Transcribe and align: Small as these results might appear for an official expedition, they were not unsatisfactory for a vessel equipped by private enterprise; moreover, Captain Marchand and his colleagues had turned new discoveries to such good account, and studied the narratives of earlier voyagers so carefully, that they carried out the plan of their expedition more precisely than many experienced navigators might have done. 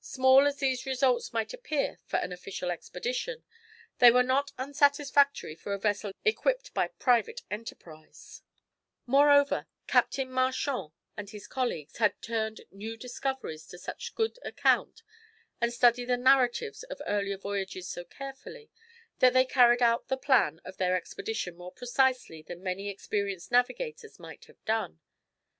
Small 0.00 0.44
as 0.48 0.56
these 0.58 0.86
results 0.86 1.32
might 1.32 1.52
appear 1.54 2.00
for 2.04 2.16
an 2.16 2.32
official 2.32 2.68
expedition, 2.72 3.44
they 3.98 4.10
were 4.10 4.24
not 4.24 4.50
unsatisfactory 4.58 5.54
for 5.54 5.72
a 5.72 5.78
vessel 5.78 6.10
equipped 6.24 6.74
by 6.74 6.88
private 6.88 7.42
enterprise; 7.48 8.42
moreover, 9.06 9.68
Captain 9.86 10.28
Marchand 10.32 10.90
and 11.16 11.30
his 11.30 11.46
colleagues 11.46 11.98
had 11.98 12.20
turned 12.20 12.62
new 12.72 12.96
discoveries 12.96 13.68
to 13.68 13.78
such 13.78 14.16
good 14.16 14.36
account, 14.44 15.04
and 15.60 15.72
studied 15.72 16.06
the 16.06 16.16
narratives 16.16 16.82
of 16.82 17.00
earlier 17.06 17.38
voyagers 17.38 17.86
so 17.86 18.04
carefully, 18.04 18.72
that 19.20 19.32
they 19.32 19.44
carried 19.44 19.80
out 19.80 20.08
the 20.08 20.16
plan 20.16 20.60
of 20.64 20.76
their 20.76 20.96
expedition 20.96 21.56
more 21.56 21.70
precisely 21.70 22.42
than 22.42 22.64
many 22.64 22.88
experienced 22.88 23.52
navigators 23.52 24.18
might 24.18 24.46
have 24.46 24.64
done. 24.64 24.98